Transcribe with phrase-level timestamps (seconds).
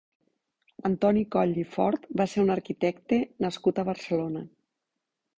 [0.87, 4.43] Antoni Coll i Fort va ser un arquitecte nascut a Barcelona.